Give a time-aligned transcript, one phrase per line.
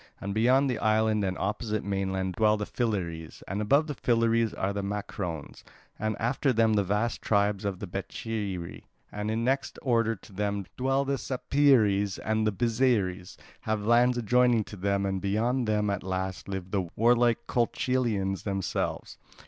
[0.19, 4.73] And beyond the island and opposite mainland dwell the Philyres: and above the Philyres are
[4.73, 5.63] the Macrones,
[5.99, 8.85] and after them the vast tribes of the Becheiri.
[9.11, 14.17] And next in order to them dwell the Sapeires, and the Byzeres have the lands
[14.17, 19.19] adjoining to them, and beyond them at last live the warlike Colchians themselves.